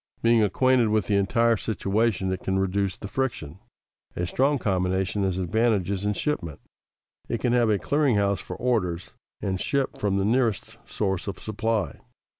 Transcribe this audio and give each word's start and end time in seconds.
Being 0.23 0.41
acquainted 0.41 0.87
with 0.87 1.05
the 1.05 1.15
entire 1.17 1.57
situation, 1.57 2.31
it 2.31 2.39
can 2.39 2.57
reduce 2.57 2.97
the 2.97 3.07
friction. 3.07 3.59
A 4.15 4.25
strong 4.25 4.57
combination 4.57 5.21
has 5.21 5.37
advantages 5.37 6.03
in 6.07 6.13
shipment. 6.13 6.59
It 7.29 7.39
can 7.39 7.53
have 7.53 7.69
a 7.69 7.77
clearing 7.77 8.15
house 8.15 8.39
for 8.39 8.55
orders 8.55 9.11
and 9.43 9.61
ship 9.61 9.99
from 9.99 10.17
the 10.17 10.25
nearest 10.25 10.75
source 10.87 11.27
of 11.27 11.37
supply. 11.37 11.99